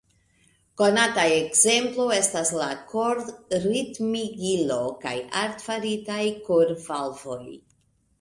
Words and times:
Konata 0.81 1.23
ekzemplo 1.33 2.07
estas 2.15 2.51
la 2.61 2.69
kor-ritmigilo 2.93 4.79
kaj 5.05 5.13
artefaritaj 5.43 6.17
kor-valvoj. 6.49 7.39